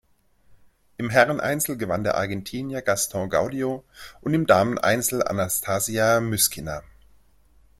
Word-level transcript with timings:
Im 0.97 1.11
Herreneinzel 1.11 1.77
gewann 1.77 2.03
der 2.03 2.17
Argentinier 2.17 2.81
Gastón 2.83 3.29
Gaudio 3.29 3.83
und 4.21 4.33
im 4.33 4.47
Dameneinzel 4.47 5.21
Anastassija 5.21 6.19
Myskina. 6.21 6.81